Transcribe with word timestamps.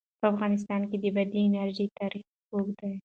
په 0.19 0.25
افغانستان 0.33 0.81
کې 0.89 0.97
د 1.03 1.05
بادي 1.15 1.39
انرژي 1.47 1.85
تاریخ 1.99 2.25
اوږد 2.51 2.75
دی. 2.81 2.93